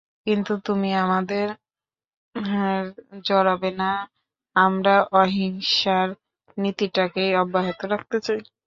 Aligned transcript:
কিন্তু 0.27 0.53
তুমি 0.67 0.89
আমাদের 1.03 1.47
জড়াবে 3.25 3.69
না, 3.81 3.91
আমরা 4.55 4.93
অহিংসার 5.15 6.07
নীতিটাকেই 6.57 7.31
অব্যাহত 7.41 7.79
রাখতে 7.93 8.17
চাই। 8.25 8.39